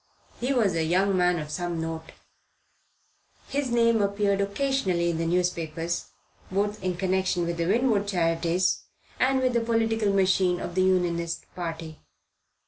[0.39, 2.13] He was a young man of some note.
[3.49, 6.07] His name appeared occasionally in the newspapers,
[6.51, 8.81] both in connection with the Winwood charities
[9.19, 11.99] and with the political machine of the Unionist party.